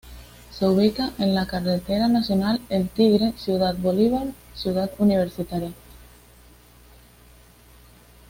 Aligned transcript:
Se 0.49 0.65
ubica 0.67 1.11
en 1.19 1.35
la 1.35 1.45
Carretera 1.45 2.07
Nacional 2.07 2.59
El 2.69 2.89
Tigre 2.89 3.33
Ciudad 3.37 3.75
Bolívar, 3.77 4.29
Ciudad 4.55 4.89
Universitaria. 4.97 5.71